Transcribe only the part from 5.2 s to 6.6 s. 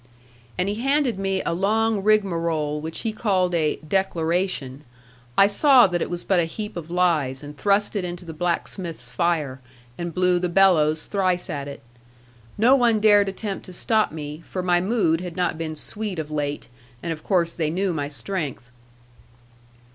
I saw that it was but a